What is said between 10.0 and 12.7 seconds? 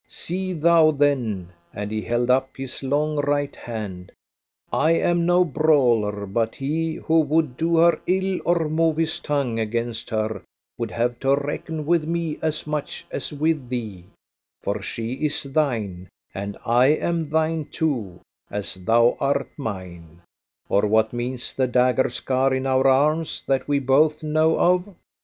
her would have to reckon with me as